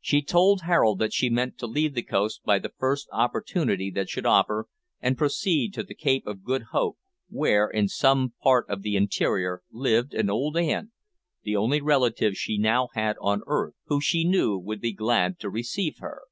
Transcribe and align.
She 0.00 0.22
told 0.22 0.62
Harold 0.62 0.98
that 1.00 1.12
she 1.12 1.28
meant 1.28 1.58
to 1.58 1.66
leave 1.66 1.92
the 1.92 2.00
coast 2.00 2.42
by 2.42 2.58
the 2.58 2.72
first 2.78 3.06
opportunity 3.12 3.90
that 3.90 4.08
should 4.08 4.24
offer, 4.24 4.66
and 4.98 5.18
proceed 5.18 5.74
to 5.74 5.82
the 5.82 5.94
Cape 5.94 6.26
of 6.26 6.42
Good 6.42 6.68
Hope, 6.72 6.96
where, 7.28 7.68
in 7.68 7.86
some 7.86 8.32
part 8.42 8.64
of 8.70 8.80
the 8.80 8.96
interior, 8.96 9.60
lived 9.70 10.14
an 10.14 10.30
old 10.30 10.56
aunt, 10.56 10.92
the 11.42 11.54
only 11.56 11.82
relative 11.82 12.34
she 12.34 12.56
now 12.56 12.88
had 12.94 13.16
on 13.20 13.42
earth, 13.46 13.74
who, 13.88 14.00
she 14.00 14.24
knew, 14.24 14.56
would 14.56 14.80
be 14.80 14.92
glad 14.94 15.38
to 15.40 15.50
receive 15.50 15.98
her. 15.98 16.22